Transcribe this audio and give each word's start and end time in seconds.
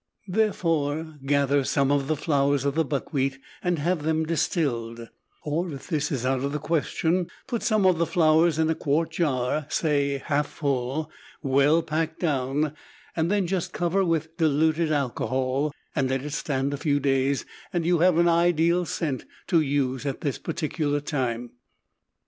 Therefore, 0.27 1.19
gather 1.27 1.63
some 1.63 1.91
of 1.91 2.07
the 2.07 2.15
flowers 2.15 2.65
of 2.65 2.73
the 2.73 2.83
buckwheat 2.83 3.37
and 3.63 3.77
have 3.77 4.01
them 4.01 4.25
distilled, 4.25 5.09
or, 5.43 5.71
if 5.71 5.89
this 5.89 6.11
is 6.11 6.25
out 6.25 6.39
of 6.43 6.53
the 6.53 6.57
question, 6.57 7.27
put 7.45 7.61
some 7.61 7.85
of 7.85 7.99
the 7.99 8.07
flowers 8.07 8.57
in 8.57 8.67
a 8.71 8.73
quart 8.73 9.11
jar, 9.11 9.67
say 9.69 10.17
half 10.25 10.47
full, 10.47 11.11
well 11.43 11.83
packed 11.83 12.19
down, 12.19 12.73
then 13.15 13.45
just 13.45 13.73
cover 13.73 14.03
with 14.03 14.35
diluted 14.37 14.91
alcohol 14.91 15.71
and 15.95 16.09
let 16.09 16.23
it 16.25 16.33
stand 16.33 16.73
a 16.73 16.77
few 16.77 16.99
days 16.99 17.45
and 17.71 17.85
you 17.85 17.99
have 17.99 18.17
an 18.17 18.27
ideal 18.27 18.85
scent 18.87 19.25
to 19.45 19.61
use 19.61 20.03
at 20.07 20.21
this 20.21 20.39
particular 20.39 20.99
time. 20.99 21.51